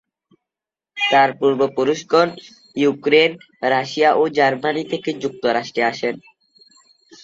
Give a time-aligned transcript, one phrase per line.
[0.97, 2.29] তার পূর্বপুরুষগণ
[2.75, 3.31] Ukraine,
[3.71, 6.15] Russia ও জার্মানি থেকে যুক্তরাষ্ট্রে আসেন।